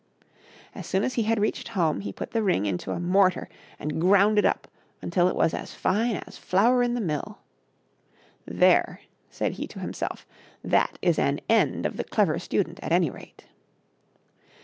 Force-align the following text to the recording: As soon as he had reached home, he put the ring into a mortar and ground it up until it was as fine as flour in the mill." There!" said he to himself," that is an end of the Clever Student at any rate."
As 0.73 0.87
soon 0.87 1.03
as 1.03 1.13
he 1.13 1.21
had 1.29 1.39
reached 1.39 1.67
home, 1.77 2.01
he 2.01 2.11
put 2.11 2.31
the 2.31 2.41
ring 2.41 2.65
into 2.65 2.89
a 2.91 2.99
mortar 2.99 3.47
and 3.77 4.01
ground 4.01 4.39
it 4.39 4.45
up 4.45 4.67
until 4.99 5.27
it 5.27 5.35
was 5.35 5.53
as 5.53 5.75
fine 5.75 6.15
as 6.25 6.39
flour 6.39 6.81
in 6.81 6.95
the 6.95 6.99
mill." 7.01 7.37
There!" 8.61 9.01
said 9.29 9.51
he 9.51 9.67
to 9.67 9.79
himself," 9.79 10.25
that 10.63 10.97
is 11.03 11.19
an 11.19 11.39
end 11.47 11.85
of 11.85 11.97
the 11.97 12.03
Clever 12.03 12.39
Student 12.39 12.79
at 12.81 12.91
any 12.91 13.11
rate." 13.11 13.45